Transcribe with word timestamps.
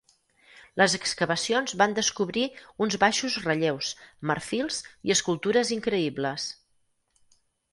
Les 0.81 0.93
excavacions 0.97 1.75
van 1.81 1.93
descobrir 1.99 2.45
uns 2.85 2.97
baixos 3.03 3.37
relleus, 3.43 3.91
marfils 4.31 4.81
i 5.11 5.15
escultures 5.17 5.75
increïbles. 5.77 6.49